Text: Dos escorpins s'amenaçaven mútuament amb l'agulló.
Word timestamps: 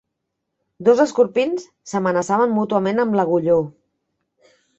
Dos 0.87 1.01
escorpins 1.03 1.67
s'amenaçaven 1.91 2.57
mútuament 2.57 3.05
amb 3.05 3.19
l'agulló. 3.21 3.61